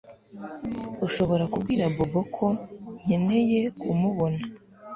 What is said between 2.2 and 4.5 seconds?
ko nkeneye kumubona